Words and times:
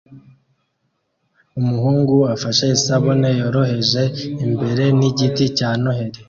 Umuhungu 1.59 2.15
afashe 2.35 2.65
isabune 2.77 3.29
yoroheje 3.39 4.03
imbere 4.47 4.83
yigiti 4.99 5.43
cya 5.57 5.69
Noheri 5.81 6.19